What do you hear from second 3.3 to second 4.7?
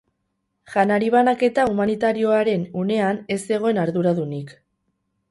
ez zegoen arduradunik.